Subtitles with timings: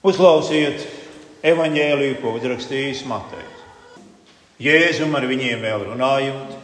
[0.00, 0.80] Uzklausiet
[1.44, 3.64] evaņģēliju, ko uzrakstījis Matejs.
[4.60, 6.54] Jēzum ar viņiem vēl runājot,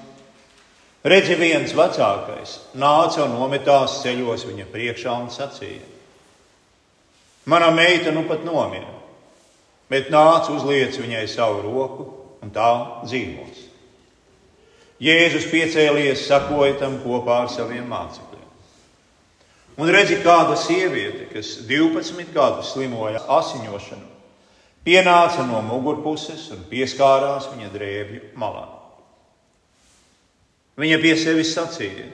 [1.05, 5.85] redzi viens vecākais nāca un nometās ceļos viņa priekšā un sacīja:
[7.45, 8.95] Mana meita nu pat nomira,
[9.93, 12.09] bet nāc uzliec viņai savu roku
[12.41, 12.71] un tā
[13.05, 13.66] dzīvos.
[14.96, 18.36] Jēzus piecēlies, sakoja tam kopā ar saviem mācekļiem.
[19.77, 24.06] Un redzi, kāda sieviete, kas 12 gadus slimoja asiņošanu,
[24.86, 28.64] pienāca no mugurpuses un pieskārās viņa drēbju malā.
[30.81, 32.06] Viņa pie sevis sacīja: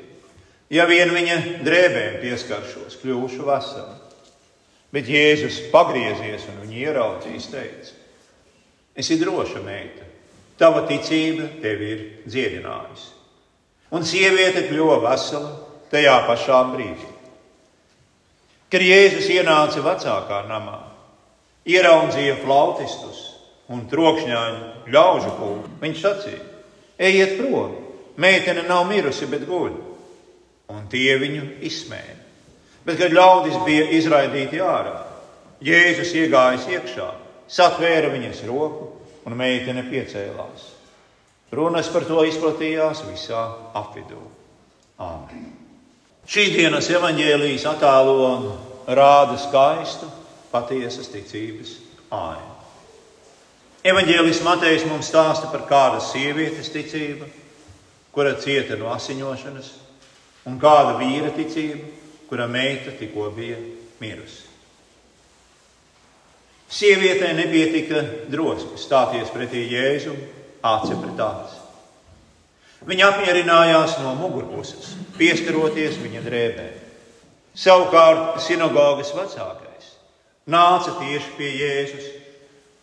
[0.72, 3.98] Ja vien viņa drēbēm pieskaršos, kļūšu vesela.
[4.92, 7.94] Bet Jēzus pagriezies un viņu ieraudzījis, teica:
[8.98, 10.04] Esi droša meita,
[10.60, 13.08] tava ticība tevi ir dziedinājusi.
[13.92, 15.54] Un sieviete kļuva vesela
[15.92, 17.11] tajā pašā brīdī.
[18.72, 20.78] Kad Jēzus ienāca vecākā namā,
[21.68, 23.20] ieraudzīja flautistus
[23.68, 26.40] un trokšņāņu ļaužu kūku, viņš sacīja:
[26.96, 27.76] Ejiet prom,
[28.16, 29.76] meitene nav mirusi, bet guļ.
[30.72, 32.16] Un tie viņu izsmēja.
[32.86, 34.96] Bet, kad ļaudis bija izraidīti ārā,
[35.62, 37.08] Jēzus iegājis iekšā,
[37.46, 38.88] satvēra viņas roku
[39.28, 40.70] un meitene piecēlās.
[41.52, 43.44] Runas par to izplatījās visā
[43.78, 44.24] apvidū.
[44.98, 45.61] Āmen!
[46.22, 48.28] Šīs dienas evaņģēlijas attēlo
[48.86, 50.06] rāda skaistu,
[50.52, 51.76] patiesas ticības
[52.14, 52.50] ainu.
[53.82, 57.26] Evanģēlis Matejs mums stāsta par kādas sievietes ticību,
[58.14, 59.72] kura cieta no asiņošanas,
[60.46, 61.88] un kāda vīra ticība,
[62.30, 63.58] kura meita tikko bija
[63.98, 64.46] mirusi.
[66.72, 67.90] Sievietei nebija tik
[68.32, 70.16] drosme stāties pretī Jēzum,
[70.62, 71.61] aci pret aci.
[72.82, 76.78] Viņa apmierinājās no mugurpuses, pieskaroties viņa drēbēm.
[77.54, 79.90] Savukārt sinagogas vecākais
[80.50, 82.08] nāca tieši pie Jēzus,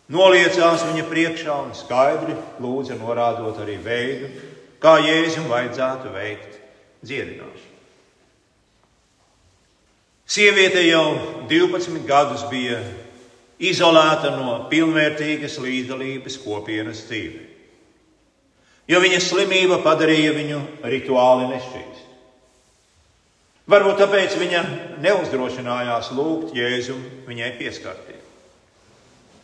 [0.08, 4.30] noliecās viņa priekšā un skaidri lūdza norādot arī veidu,
[4.80, 6.56] kā Jēzum vajadzētu veikt
[7.04, 7.68] dziedināšanu.
[10.30, 11.04] Sieviete jau
[11.50, 12.78] 12 gadus bija
[13.58, 17.49] izolēta no pilnvērtīgas līdzdalības kopienas dzīvē
[18.88, 20.60] jo viņas slimība padarīja viņu
[20.92, 22.06] rituāli nešķīstu.
[23.70, 24.62] Varbūt tāpēc viņa
[25.04, 28.24] neuzdrošinājās lūgt Jēzum viņai pieskarties.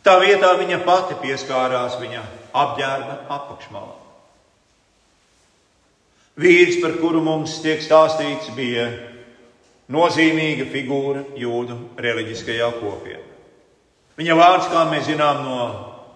[0.06, 2.22] Tā vietā viņa pati pieskārās viņa
[2.54, 3.94] apģērba apakšmalā.
[6.36, 8.90] Vīrs, par kuru mums tiek stāstīts, bija
[9.92, 13.22] nozīmīga figūra jūdu reliģiskajā kopienā.
[14.16, 15.60] Viņa vārds, kā mēs zinām no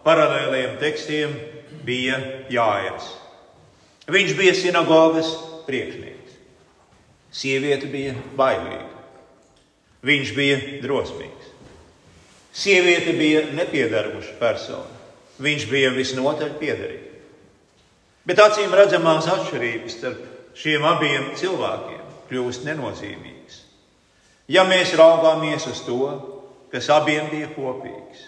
[0.05, 1.35] paralēliem tekstiem,
[1.91, 2.21] bija
[2.53, 3.11] Jānis.
[4.11, 5.35] Viņš bija sinagogas
[5.67, 6.39] priekšnieks.
[7.35, 8.89] Sieviete bija bailīga.
[10.07, 11.53] Viņš bija drosmīgs.
[12.57, 14.99] Sieviete bija nepiedarbuša persona.
[15.41, 17.07] Viņš bija visnotaļ piederīgs.
[18.27, 23.63] Bet acīm redzamās atšķirības starp šiem abiem cilvēkiem kļūst nenozīmīgas.
[24.51, 26.11] Ja mēs raugāmies uz to,
[26.73, 28.27] kas abiem bija kopīgs,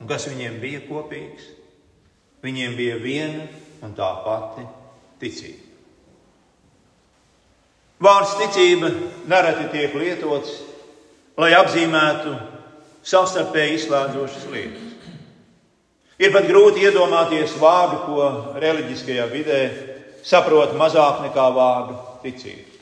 [0.00, 1.50] un kas viņiem bija kopīgs,
[2.46, 3.46] viņiem bija viena
[3.84, 4.64] un tā pati
[5.20, 5.62] ticība.
[8.02, 8.90] Vārds ticība
[9.30, 10.58] nereti tiek lietots,
[11.40, 12.34] lai apzīmētu
[13.06, 14.92] savstarpēji izslēdzošas lietas.
[16.20, 18.28] Ir pat grūti iedomāties vārdu, ko
[18.60, 19.60] reliģiskajā vidē
[20.24, 22.72] saprot mazāk nekā vārdu ticība.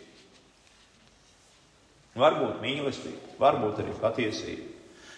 [2.15, 4.74] Varbūt mīlestība, varbūt arī patiesība.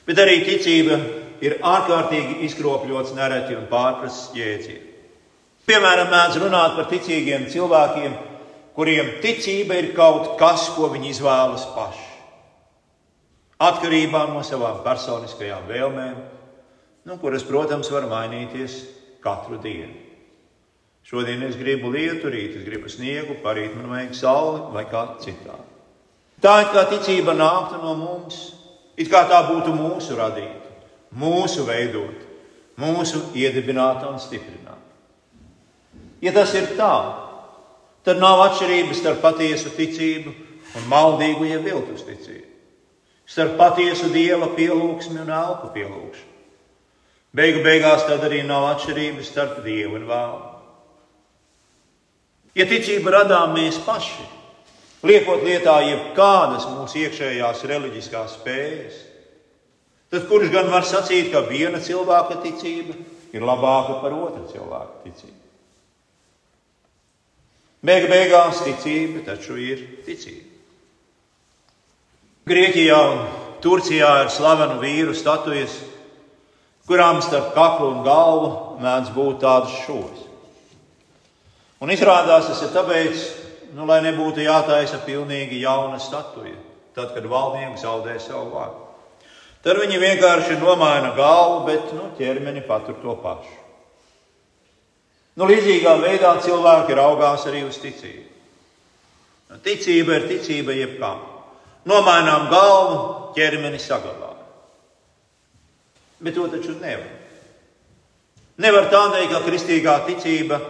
[0.06, 0.98] Bet arī ticība
[1.42, 4.92] ir ārkārtīgi izkropļots, nereti un pārprasts jēdziens.
[5.66, 8.12] Piemēram, mēdz runāt par ticīgiem cilvēkiem,
[8.76, 12.04] kuriem ticība ir kaut kas, ko viņi izvēlas paši.
[13.66, 16.16] Atkarībā no savām personiskajām vēlmēm,
[17.08, 18.76] nu, kuras, protams, var mainīties
[19.24, 19.96] katru dienu.
[21.06, 25.66] Šodien es gribu lietu, rīt es gribu sniegu, parīt man vajag sauli vai kā citādi.
[26.42, 28.40] Tā ir kā ticība nāktu no mums,
[28.96, 30.72] it kā tā būtu mūsu radīta,
[31.16, 32.24] mūsu veidota,
[32.80, 34.82] mūsu iedibināta un stiprināta.
[36.24, 36.92] Ja tas ir tā,
[38.04, 40.32] tad nav atšķirības starp patiesu ticību
[40.76, 42.48] un maldīgu, ja viltus ticību.
[43.26, 46.32] Starp patiesu dieva pielūgsmi un elpu pielūgšanu.
[47.36, 50.44] Beigu beigās tad arī nav atšķirības starp dievu un vēlu.
[52.56, 54.24] Ja ticību radām mēs paši,
[55.04, 59.00] liekot lietā jebkādas mūsu iekšējās reliģiskās spējas,
[60.12, 62.96] tad kurš gan var sacīt, ka viena cilvēka ticība
[63.36, 65.40] ir labāka par otru cilvēku ticību?
[67.86, 70.54] Beigu beigās ticība taču ir ticība.
[72.46, 73.20] Grieķijā un
[73.62, 75.74] Turcijā ir slavenu vīru statujas,
[76.86, 78.50] kurām starp kaklu un galvu
[78.82, 80.22] mēdz būt tādas šūnas.
[81.82, 83.24] Un izrādās tas ir tāpēc,
[83.74, 86.56] nu, lai nebūtu jātaisa pilnīgi jauna statuja,
[86.94, 88.84] tad, kad valdnieks zaudē savu vārdu.
[89.66, 93.56] Tad viņi vienkārši nomaina galvu, bet nu, ķermeni patur to pašu.
[95.36, 98.28] Nu, līdzīgā veidā cilvēki raugās arī uz ticību.
[99.50, 101.18] Nu, ticība ir ticība jebkām.
[101.86, 103.02] Nomainām galvu,
[103.36, 104.46] ķermeni saglabājam.
[106.22, 107.10] Bet to taču nevar.
[108.62, 110.62] Nevar tā teikt, ka kristīgā ticība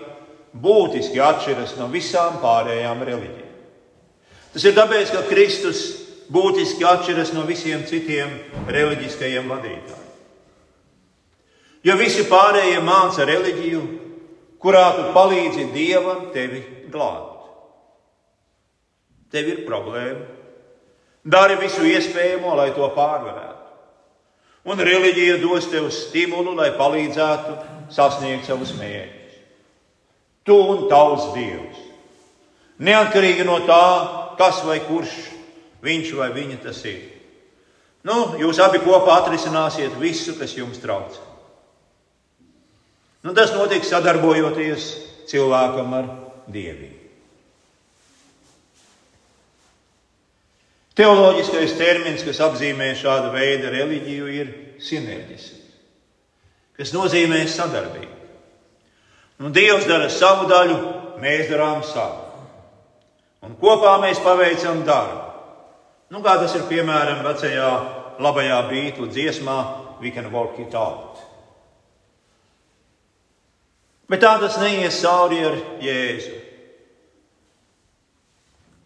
[0.62, 3.54] būtiski atšķiras no visām pārējām reliģijām.
[4.54, 5.82] Tas ir tāpēc, ka Kristus
[6.32, 8.32] būtiski atšķiras no visiem citiem
[8.72, 10.02] reliģiskajiem vadītājiem.
[11.86, 13.82] Jo visi pārējie māca reliģiju,
[14.62, 17.44] kurā tu palīdzi Dievam tevi glābt.
[19.30, 20.24] Tev ir problēma.
[21.26, 23.54] Dari visu iespējamo, lai to pārvarētu.
[24.66, 27.54] Un reliģija dos tev stimulu, lai palīdzētu
[27.94, 29.25] sasniegt savus mērķus.
[30.46, 31.82] Tu un tavs dievs.
[32.86, 33.84] Neatkarīgi no tā,
[34.38, 35.14] kas vai kurš
[35.82, 37.00] viņš vai viņa tas ir.
[38.06, 41.22] Nu, jūs abi kopā atrisināsiet visu, kas jums traucē.
[43.26, 44.84] Nu, tas notiek sadarbojoties
[45.26, 46.12] cilvēkam ar
[46.54, 47.02] dievību.
[50.96, 55.74] Teoloģiskais termins, kas apzīmē šādu veidu reliģiju, ir sinerģisms,
[56.78, 58.15] kas nozīmē sadarbību.
[59.38, 60.76] Nu, Dievs dara savu daļu,
[61.20, 62.22] mēs darām savu.
[63.46, 65.24] Un kopā mēs paveicam darbu.
[66.10, 67.70] Nu, kā tas ir piemēram vecajā
[68.22, 69.58] labajā beigtu dziesmā,
[70.00, 71.16] We can work it out.
[74.08, 76.34] Bet tā tas neies cauri ar Jēzu.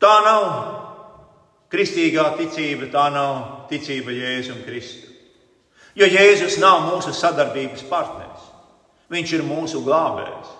[0.01, 0.47] Tā nav
[1.71, 5.11] kristīgā ticība, tā nav ticība Jēzum Kristu.
[5.99, 8.30] Jo Jēzus nav mūsu sadarbības partneris.
[9.11, 10.57] Viņš ir mūsu glābējs.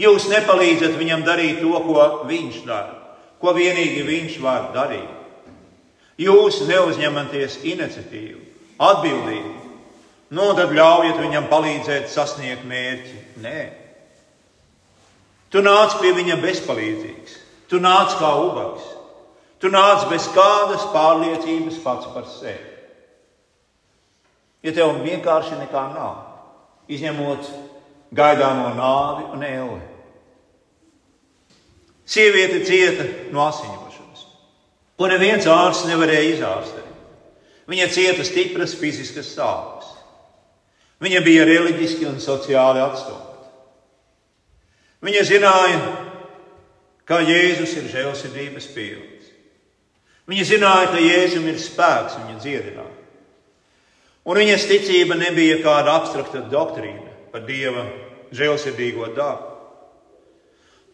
[0.00, 2.96] Jūs nepalīdzat viņam darīt to, ko viņš dara,
[3.38, 5.12] ko vienīgi viņš var darīt.
[6.18, 8.40] Jūs neuzņematies iniciatīvu,
[8.82, 9.54] atbildību,
[10.34, 13.22] nu tad ļaujiet viņam palīdzēt sasniegt mērķi.
[13.42, 13.62] Nē,
[15.50, 17.38] tu nāc pie viņa bezpalīdzīgs,
[17.70, 18.86] tu nāc kā ubags,
[19.62, 22.70] tu nāc bez kādas pārliecības pats par sevi.
[24.64, 26.33] Ja tev vienkārši nekā nav,
[26.90, 27.48] izņemot
[28.14, 29.82] gaidāmo nāvi un ēli.
[32.04, 34.24] Sieviete cieta no asiņošanas,
[34.98, 36.90] ko neviens ārsts nevarēja izārstēt.
[37.70, 39.88] Viņa cieta stipras fiziskas sāpes.
[41.00, 43.48] Viņa bija reliģiski un sociāli atstumta.
[45.04, 45.80] Viņa zināja,
[47.08, 49.32] ka Jēzus ir žēlsirdības pilns.
[50.30, 52.93] Viņa zināja, ka Jēzum ir spēks viņa dziedināt.
[54.24, 57.84] Un viņas ticība nebija kāda abstrakta doktrīna par Dieva
[58.34, 59.50] žēlsirdīgo dabu.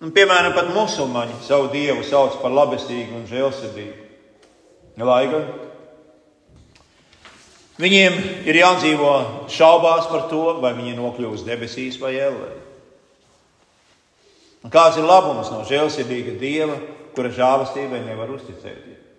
[0.01, 4.07] Un, piemēram, pat musulmaņi savu dievu sauc par labestīgu un žēlsirdīgu.
[5.01, 5.45] Lai gan
[7.81, 8.17] viņiem
[8.49, 9.13] ir jādzīvo
[9.53, 12.51] šaubās par to, vai viņi nokļūs debesīs vai ellē.
[14.73, 16.77] Kāds ir labums no žēlsirdīga dieva,
[17.15, 19.10] kura žēlastībai nevar uzticēties?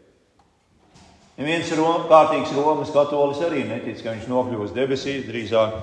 [1.42, 5.74] Neviens Rom, kārtīgs Romas katolis arī netic, ka viņš nokļūs debesīs, drīzāk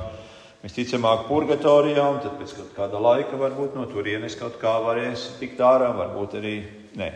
[0.62, 5.88] visticamāk purgatorijā, un tad pēc kāda laika varbūt no turienes kaut kā varēs tikt ārā,
[5.98, 6.52] varbūt arī
[7.00, 7.08] nē.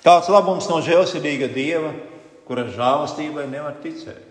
[0.00, 1.92] Tāds labums no žēlsirdīga dieva,
[2.48, 4.24] kura žēlastībai nevar ticēt.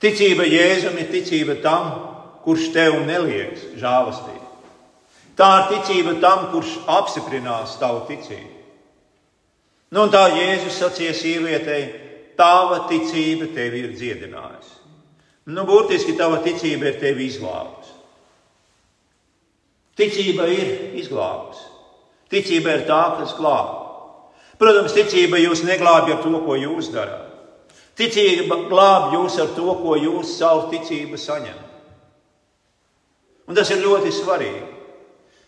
[0.00, 1.92] Ticība Jēzum ir ticība tam,
[2.48, 4.48] kurš tev nelieks žēlastību.
[5.36, 8.53] Tā ir ticība tam, kurš apstiprinās tavu ticību.
[9.94, 11.82] Nu, un tā Jēzus sacīja sievietei,
[12.34, 14.72] tava ticība tevi ir dziedinājusi.
[15.54, 17.92] Nu, burtiski tava ticība ir tevi izglābusi.
[19.94, 21.68] Ticība ir izglābusi.
[22.32, 23.68] Ticība ir tā, kas glāb.
[24.58, 27.30] Protams, ticība jūs neglābj ar to, ko jūs darāt.
[27.94, 31.70] Ticība glāb jūs ar to, ko jūs savu ticību saņemat.
[33.46, 34.64] Un tas ir ļoti svarīgi.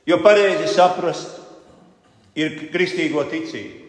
[0.07, 1.41] Jo pareizi saprast
[2.39, 3.86] ir kristīgo ticību.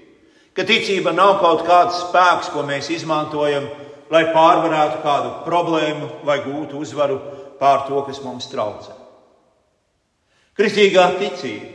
[0.57, 3.67] Ka ticība nav kaut kāds spēks, ko mēs izmantojam,
[4.09, 7.19] lai pārvarētu kādu problēmu vai gūtu uzvaru
[7.59, 8.95] pār to, kas mums traucē.
[10.57, 11.69] Kristīgā ticība,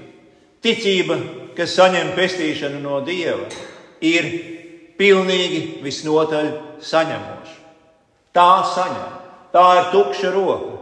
[0.64, 1.18] ticība,
[1.54, 3.46] kas saņem pestīšanu no Dieva,
[4.02, 4.28] ir
[4.98, 6.50] pilnīgi visnotaļ
[6.82, 7.58] saņemoša.
[8.34, 9.16] Tā saņem,
[9.54, 10.74] tā ir tukša roka,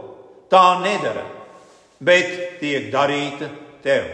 [0.49, 1.27] tā nedara,
[2.01, 3.51] bet tiek darīta
[3.85, 4.09] tev.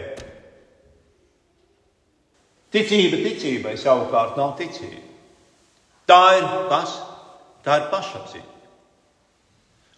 [2.72, 5.04] Ticība ticībai savukārt nav ticība.
[6.08, 6.94] Tā ir kas?
[7.64, 8.54] Tā ir pašapziņa.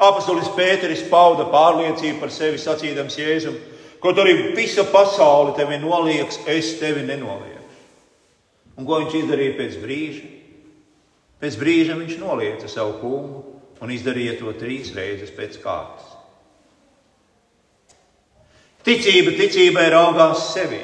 [0.01, 3.57] Apostolis Pēteris pauda pārliecību par sevi sacīdams Jēzum,
[4.01, 7.59] kaut arī visa pasaule tevi nolieks, es tevi nenolieku.
[8.81, 10.29] Un ko viņš izdarīja pēc brīža?
[11.41, 13.43] Pēc brīža viņš nolieca savu kungu
[13.81, 16.17] un izdarīja to trīs reizes pēc kārtas.
[18.85, 20.81] Ticība ticībai raugās sevi,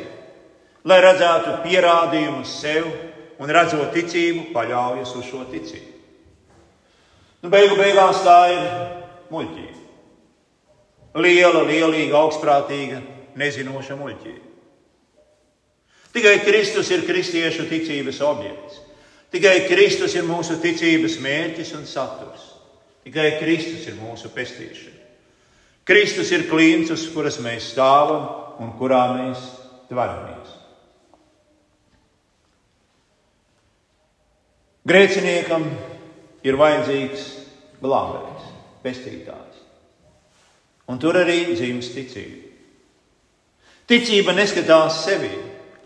[0.87, 2.87] lai redzētu pierādījumus sev
[3.43, 5.93] un redzot ticību, paļaujas uz šo ticību.
[7.43, 8.65] Nu, beigu beigās tā ir
[9.31, 9.85] muļķība.
[11.23, 13.01] Liela, lielīga, augstprātīga,
[13.39, 14.43] nezinoša muļķība.
[16.17, 18.81] Tikai Kristus ir kristiešu ticības objekts.
[19.33, 22.53] Tikai Kristus ir mūsu ticības mērķis un saturs.
[23.05, 25.03] Tikai Kristus ir mūsu pestīšana.
[25.87, 29.45] Kristus ir klients, uz kuras mēs stāvam un kurā mēs
[29.91, 30.56] tvaramies.
[34.87, 35.65] Grēciniekam
[36.47, 37.25] ir vajadzīgs
[37.83, 38.51] glābējs,
[38.85, 39.63] pestītājs.
[40.87, 42.45] Un tur arī dzimst ticība.
[43.91, 45.33] Ticība neskatās sevi,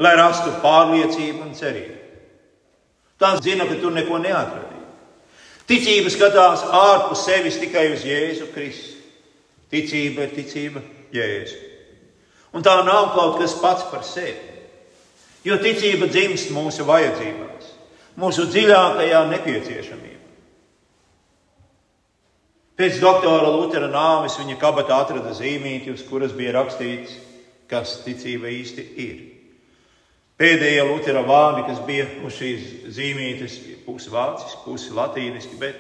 [0.00, 1.96] lai rastu pārliecību un cerību.
[3.20, 4.76] Tā zina, ka tur neko neatradīs.
[5.68, 8.96] Ticība skatās ārpus sevis tikai uz Jēzu Kristu.
[9.70, 10.80] Ticība ir ticība
[11.14, 11.58] Jēzu.
[12.56, 14.48] Un tā nav kaut kas pats par sevi.
[15.46, 17.59] Jo ticība dzimst mūsu vajadzībās,
[18.18, 20.16] mūsu dziļākajā nepieciešamībā.
[22.80, 27.18] Pēc doktora Lutera nāves viņa kabatā atrada zīmīti, uz kuras bija rakstīts,
[27.68, 29.18] kas ticība īsti ir.
[30.40, 35.76] Pēdējie Lutera vārdi, kas bija uz šīs zīmītes, pusi vāciski, pusi latīniski, bet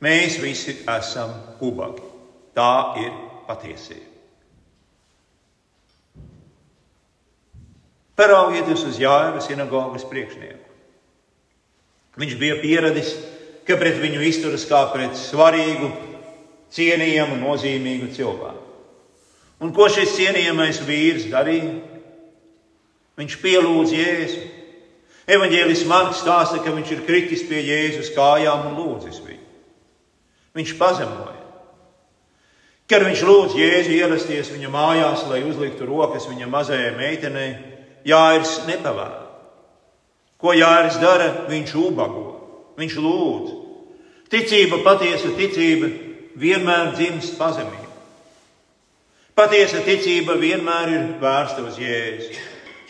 [0.00, 2.08] mēs visi esam ubagi.
[2.56, 2.72] Tā
[3.04, 3.12] ir
[3.44, 4.08] patiesība.
[8.16, 10.61] Paraugieties uz Jāņa sinagogas priekšnieku.
[12.20, 13.14] Viņš bija pieradis,
[13.64, 15.88] ka pret viņu izturas kā pret svarīgu,
[16.72, 18.60] cienījamu, nozīmīgu cilvēku.
[19.62, 21.76] Un ko šis cienījamais vīrs darīja?
[23.20, 24.42] Viņš pielūdz Jēzu.
[25.30, 29.44] Evanģēlis Marks stāsta, ka viņš ir kritis pie Jēzus kājām un lūdzis viņu.
[30.58, 31.38] Viņš pazemoja.
[32.90, 37.50] Kad viņš lūdz Jēzu ierasties viņa mājās, lai uzliktu rokas viņa mazajai meitenei,
[38.04, 39.21] Jānis nepavēla.
[40.42, 41.28] Ko Jānis dara?
[41.46, 42.24] Viņš ubago,
[42.80, 43.58] viņš lūdz.
[44.32, 45.90] Ticība, patiesa ticība
[46.40, 47.90] vienmēr dzimst pazemībā.
[49.38, 52.32] Patiesa ticība vienmēr ir vērsta uz Jēzu.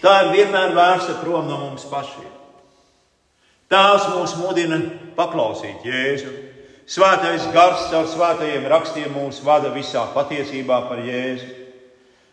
[0.03, 2.31] Tā ir vienmēr vērsta prom no mums pašiem.
[3.71, 4.81] Tās mūs mudina
[5.17, 6.33] paklausīt Jēzu.
[6.93, 11.47] Svētais gars caur svētajiem rakstiem mūs vada visā patiesībā par Jēzu.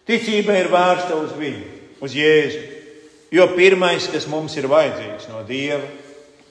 [0.09, 1.67] Ticība ir vērsta uz viņu,
[2.01, 2.63] uz Jēzu.
[3.31, 5.85] Jo pirmais, kas mums ir vajadzīgs no Dieva,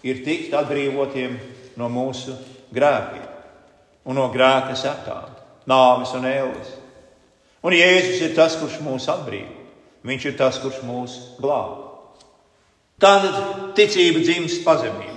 [0.07, 1.35] ir tikt atbrīvotiem
[1.79, 2.37] no mūsu
[2.75, 3.27] grēkiem
[4.09, 5.35] un no grēka sekām,
[5.69, 6.71] nāves un ēles.
[7.67, 9.55] Un Jēzus ir tas, kurš mūs atbrīvo.
[10.07, 11.89] Viņš ir tas, kurš mūs glāb.
[13.03, 15.17] Tātad ticība dzimst pazemībā.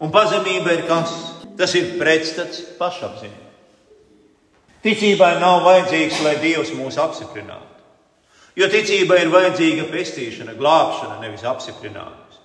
[0.00, 1.12] Un pazemība ir kas?
[1.58, 3.46] Tas ir pretstats pašapziņai.
[4.84, 7.67] Ticībai nav vajadzīgs, lai Dievs mūs apstiprinātu.
[8.58, 12.40] Jo ticībai ir vajadzīga pestīšana, glābšana, nevis apstiprinājums.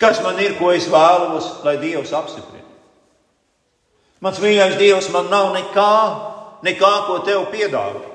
[0.00, 2.66] Kas man ir, ko es vēlos, lai Dievs apstiprina?
[4.24, 5.94] Mans mīļākais Dievs, man nav nekā,
[6.66, 8.10] nekā ko tev piedāvāt.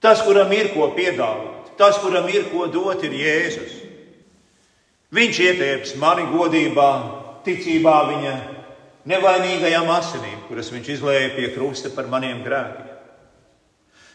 [0.00, 3.78] Tas, kuram ir ko piedāvāt, tas, kuram ir ko dot, ir Jēzus.
[5.16, 6.90] Viņš ietieps mani godībā,
[7.44, 8.36] ticībā viņa
[9.10, 12.89] nevainīgajām asinīm, kuras viņš izlēja pie krusta par maniem grēkiem.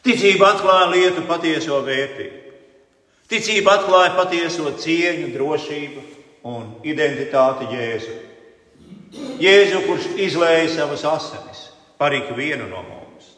[0.06, 2.42] Ticība atklāja lietu patieso vērtību.
[3.26, 6.04] Ticība atklāja patieso cieņu, drošību
[6.46, 8.18] un identitāti Jēzu.
[9.42, 11.64] Jēzu, kurš izlēja savas asinis
[11.98, 13.32] par ikvienu no mums,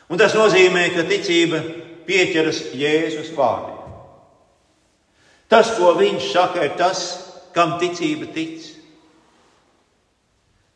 [0.08, 1.60] Un tas nozīmē, ka ticība
[2.08, 3.76] pieķeras Jēzus vārdiem.
[5.52, 7.04] Tas, ko viņš saka, ir tas,
[7.54, 8.75] kam ticība tic.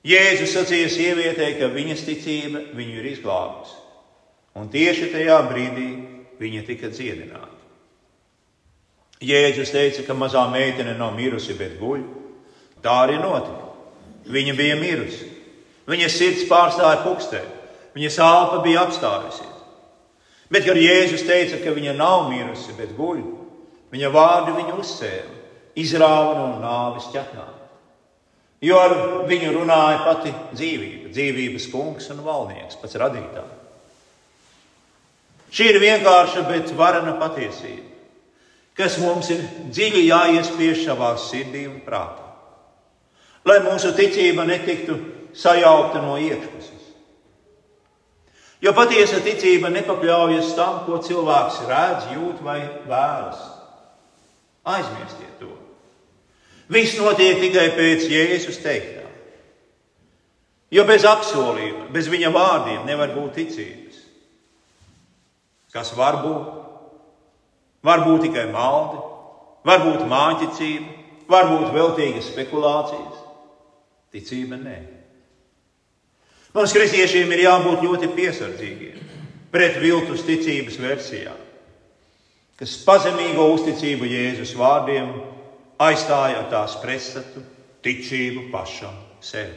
[0.07, 3.75] Jēzus sacīja sievietei, ka viņas ticība viņu ir izglābusi.
[4.59, 5.89] Un tieši tajā brīdī
[6.39, 7.57] viņa tika dziedināta.
[9.19, 12.05] Jēzus teica, ka mazā meitene nav mirusi, bet guļ.
[12.79, 13.67] Tā arī notika.
[14.31, 15.27] Viņa bija mirusi.
[15.89, 17.47] Viņas sirds pārstāja pukstēt,
[17.97, 19.55] viņas elpa bija apstājusies.
[20.49, 23.19] Bet, kad Jēzus teica, ka viņa nav mirusi, bet guļ,
[23.91, 25.39] viņa vārdi viņu uzsēla,
[25.77, 27.58] izrāva no nāves ķetnām.
[28.59, 28.95] Jo ar
[29.29, 33.55] viņu runāja pati dzīvība, dzīvības kungs un valdnieks, pats radītājs.
[35.49, 37.87] Šī ir vienkārša, bet varana patiesība,
[38.77, 42.27] kas mums ir dziļi jāiespiež savā sirdī un prātā.
[43.47, 44.97] Lai mūsu ticība netiktu
[45.33, 46.75] sajaukta no iekšpuses.
[48.59, 52.59] Jo patiesa ticība nepakļaujas tam, ko cilvēks redz, jūt vai
[52.91, 53.39] vēlas.
[54.67, 55.53] Aizmirstiet to.
[56.69, 59.07] Viss notiek tikai pēc Jēzus teiktā.
[60.69, 64.03] Jo bez apsolījuma, bez viņa vārdiem nevar būt ticības.
[65.73, 66.59] Kas var būt?
[67.85, 68.99] Var būt tikai maldi,
[69.65, 70.95] var būt māņķicība,
[71.31, 73.25] var būt veltīgas spekulācijas.
[74.13, 74.77] Ticība nē.
[76.53, 79.05] Mums, kristiešiem, ir jābūt ļoti piesardzīgiem
[79.53, 81.37] pret viltus ticības versijām,
[82.59, 85.13] kas pazemīgo uzticību Jēzus vārdiem
[85.79, 87.43] aizstāja ar tās pretstatu
[87.85, 89.51] ticību pašam sev.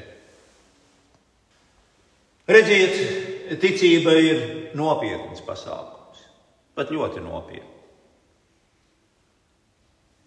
[2.53, 4.41] Redziet, ticība ir
[4.79, 6.25] nopietns pasākums,
[6.75, 7.69] pat ļoti nopietns.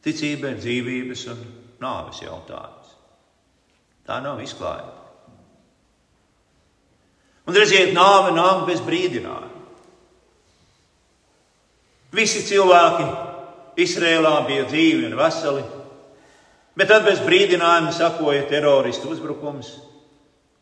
[0.05, 1.39] Ticība ir dzīvības un
[1.81, 2.91] nāves jautājums.
[4.05, 5.01] Tā nav izklājība.
[7.45, 9.53] Un redziet, nāve nāk bez brīdinājuma.
[12.15, 13.07] Visi cilvēki
[13.81, 15.63] Izrēlā bija dzīvi un veseli,
[16.75, 19.75] bet tad bez brīdinājuma sakoja teroristu uzbrukums,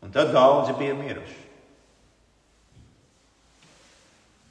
[0.02, 1.40] un tad daudzi bija miruši.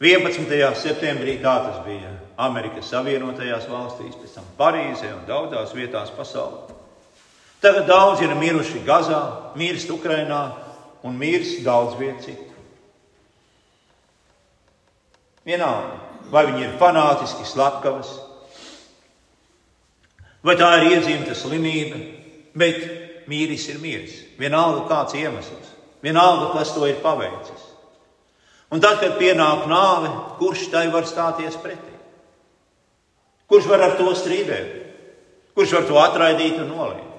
[0.03, 0.51] 11.
[0.75, 2.09] septembrī tā tas bija
[2.43, 6.73] Amerikas Savienotajās valstīs, pēc tam Parīzē un daudzās vietās pasaulē.
[7.63, 9.21] Tagad daudzi ir miruši Gazā,
[9.55, 10.41] mirst Ukrainā,
[11.07, 12.49] un mirs daudz vietu citu.
[15.47, 16.01] Vienalga,
[16.31, 18.11] vai viņi ir fanātiski slepkavas,
[20.43, 21.99] vai tā ir iedzīta slimība,
[22.57, 22.81] bet
[23.31, 24.19] mīris ir miris.
[24.39, 25.71] Vienalga, kāds iemesls,
[26.03, 27.69] vienalga, kas to ir paveicis.
[28.73, 30.09] Un tad, kad pienāk nāve,
[30.39, 31.93] kurš tai var stāties pretī?
[33.47, 34.79] Kurš var ar to strīdēt?
[35.53, 37.09] Kurš var to atraidīt un noliekt?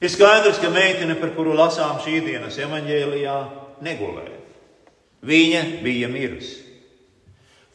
[0.00, 3.36] Ir skaidrs, ka meitene, par kuru lasām šī dienas evanģēlijā,
[3.84, 4.40] negulēja.
[5.26, 6.65] Viņa bija mirusi.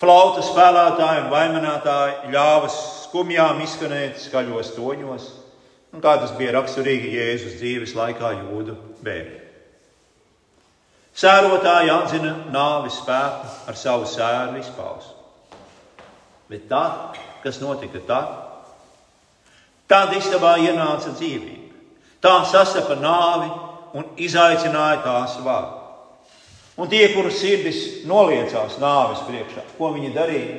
[0.02, 5.28] Flauta spēlētāji un vaininātāji ļāva skumjām izskanēt skaļos toņos,
[5.94, 8.74] un kā tas bija raksturīgi Jēzus dzīves laikā jūdu
[9.06, 9.44] bērniem.
[11.22, 15.60] Sērotāji atzina nāves spēku ar savu sēru izpausmu.
[16.50, 16.86] Bet tā,
[17.44, 18.32] kas notika tad,
[19.92, 21.76] tad istabā ienāca dzīvība.
[22.26, 23.52] Tā sastapa nāvi
[24.00, 25.81] un izaicināja tās vārdu.
[26.82, 30.56] Un tie, kurus sirdis noliecās nāves priekšā, ko viņi darīja?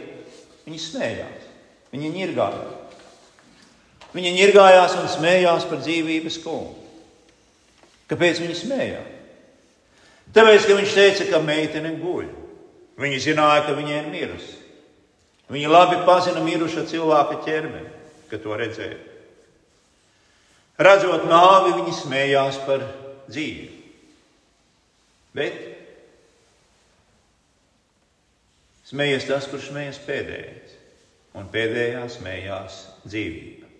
[0.68, 1.48] Viņi smējās,
[1.90, 3.00] viņi ņirgājās.
[4.12, 6.76] Viņi ņirgājās un smējās par dzīvības kungu.
[8.12, 9.11] Kāpēc viņi smējās?
[10.37, 12.28] Tāpēc, ka viņš teica, ka meitene guļ.
[13.02, 14.54] Viņi zināja, ka viņa ir mirusi.
[15.52, 17.90] Viņi labi pazina miruša cilvēka ķermeni,
[18.30, 19.00] kad to redzēja.
[20.82, 22.87] Redzot nāvi, viņi smējās par
[23.26, 23.68] dzīvi.
[25.37, 25.71] Bet
[28.92, 30.76] smējas tas, kurš smējas pēdējais,
[31.38, 32.78] un pēdējā smējās
[33.09, 33.70] dzīvība.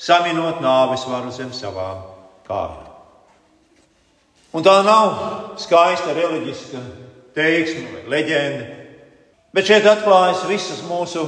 [0.00, 2.04] Saminot nāves varu zem savām
[2.46, 2.86] kājām.
[4.56, 6.80] Un tā nav skaista reliģiska
[7.36, 8.64] teiksme vai leģenda,
[9.54, 11.26] bet šeit atklājas visas mūsu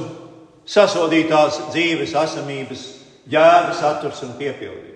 [0.69, 2.83] sasodītās dzīves esamības
[3.31, 4.91] jēga, saturs un piepildījums.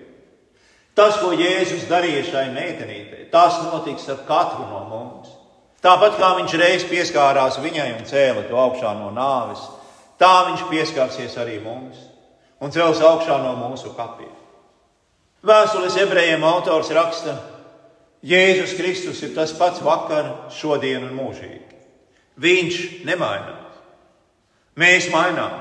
[0.98, 5.34] Tas, ko Jēzus darīja šai meitenītei, tas notiks ar katru no mums.
[5.84, 9.60] Tāpat kā viņš reiz pieskārās viņai un cēla to augšā no nāves,
[10.18, 12.00] tā viņš pieskārsies arī mums
[12.58, 14.32] un cels augšā no mūsu kapiem.
[15.46, 17.36] Vēstules ebrejiem autors raksta,
[18.26, 21.76] Jēzus Kristus ir tas pats vakar, šodien un mūžīgi.
[22.42, 23.76] Viņš nemainās.
[24.78, 25.54] Mēs mainām.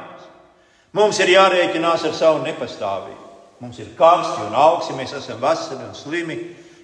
[0.97, 3.27] Mums ir jārēķinās ar savu nepastāvību.
[3.62, 6.39] Mums ir karsti un augsti, mēs esam veseli un slimi.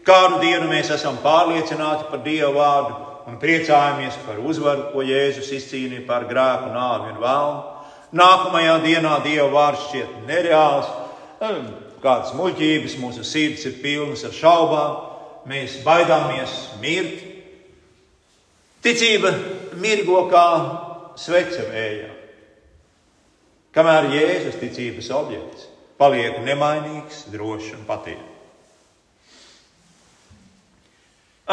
[0.06, 6.06] Kādu dienu mēs esam pārliecināti par Dieva vārdu un priecājamies par uzvaru, ko Jēzus izcīnīja
[6.08, 7.62] par grēku, nāvi un vēlmu.
[8.14, 10.90] Nākamajā dienā Dieva vārds šķiet nereāls,
[12.04, 14.98] kādas muļķības, mūsu sirds ir pilnas ar šaubām,
[15.50, 17.24] mēs baidāmies mirt.
[18.84, 19.32] Ticība
[19.80, 20.48] mirgo kā
[21.20, 22.12] svece vējā.
[23.74, 28.33] Kamēr Jēzus ticības objekts paliek nemainīgs, drošs un patiesa.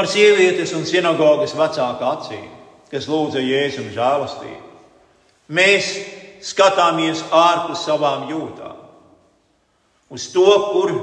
[0.00, 2.46] Ar sievietes un sinagogas vecāku acīm,
[2.88, 4.70] kas lūdza Jēzum žēlastību,
[5.52, 5.90] mēs
[6.40, 8.78] skatāmies ārpus savām jūtām,
[10.08, 10.94] uz to, kur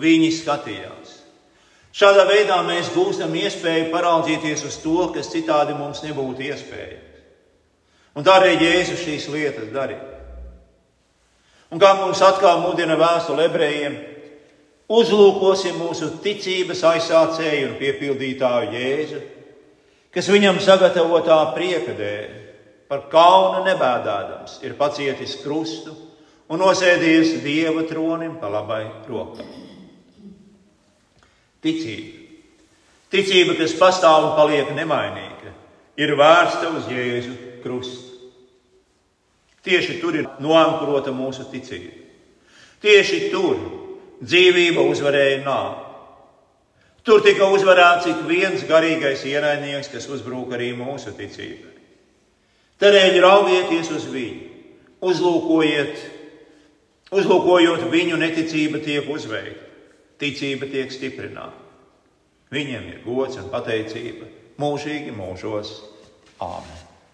[0.00, 1.18] viņi skatījās.
[1.96, 7.22] Šādā veidā mēs gūstam iespēju paraudzīties uz to, kas citādi mums nebūtu iespējams.
[8.16, 10.14] Un tādēļ Jēzus šīs lietas darīja.
[11.76, 14.00] Un kā mums atkal mudina vēstule ebrejiem,
[14.88, 19.22] uzlūkosim mūsu ticības aizsācēju un piepildītāju Jēzu,
[20.14, 22.34] kas viņam sagatavotā prieka dēļ,
[22.86, 25.94] par kaunu nebēdādams, ir pacietis krustu
[26.48, 29.48] un nosēdies dieva tronim pa labai rokam.
[31.66, 32.22] Ticība.
[33.10, 35.52] Ticība, kas pastāv un paliek nemainīga,
[35.98, 38.04] ir vērsta uz Jēzu krustu.
[39.66, 42.04] Tieši tur ir noankurota mūsu ticība.
[42.82, 43.56] Tieši tur
[44.22, 45.82] dzīvība uzvarēja nāvi.
[47.06, 51.74] Tur tika uzvarēts ik viens garīgais ienaidnieks, kas uzbruka arī mūsu ticībai.
[52.82, 54.48] Tādēļ raugieties uz viņu,
[55.06, 56.02] uzlūkojiet,
[57.14, 59.70] uzlūkojot viņu, neticība tiek uzveikta,
[60.20, 61.62] ticība tiek stiprināta.
[62.52, 64.28] Viņiem ir gods un pateicība
[64.60, 65.72] mūžīgi mūžos.
[66.42, 66.85] Āmen!